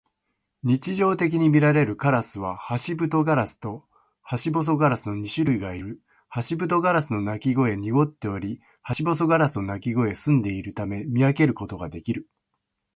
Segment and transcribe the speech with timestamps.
[0.63, 3.85] 日常的にみられるカラスはハシブトガラスと
[4.23, 6.01] ハシボソガラスの二種類がいる。
[6.27, 12.27] ハシブトガラスの鳴き声は濁っており、ハシボソガラスの鳴き声は澄んでいるため、見分けることができる。